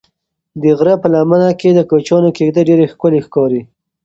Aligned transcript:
د 0.61 0.63
غره 0.77 0.95
په 1.01 1.07
لمنه 1.13 1.49
کې 1.59 1.69
د 1.73 1.79
کوچیانو 1.89 2.29
کيږدۍ 2.37 2.61
ډېرې 2.69 2.85
ښکلي 2.93 3.19
ښکاري. 3.25 3.61